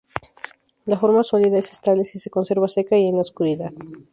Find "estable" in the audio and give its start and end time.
1.73-2.05